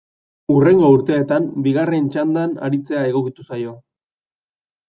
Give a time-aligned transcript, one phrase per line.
[0.53, 3.75] Hurrengo urteetan bigarren txandan aritzea egokitu zaio.